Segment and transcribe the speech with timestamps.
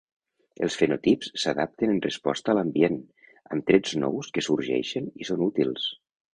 [0.67, 2.97] Els fenotips s'adapten en resposta a l'ambient,
[3.57, 5.89] amb trets nous que sorgeixen i són útils.